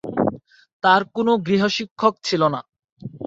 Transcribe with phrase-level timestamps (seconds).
[0.83, 2.59] তার কোন গৃহশিক্ষক ছিল না।